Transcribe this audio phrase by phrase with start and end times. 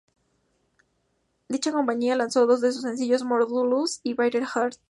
[1.47, 4.79] Dicha compañía lanzó dos de sus sencillos: "More to Lose" y "Bitter Heart".